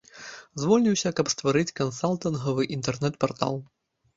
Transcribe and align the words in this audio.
Звольніўся, 0.61 1.11
каб 1.19 1.29
стварыць 1.33 1.75
кансалтынгавы 1.81 2.67
інтэрнэт-партал. 2.79 3.63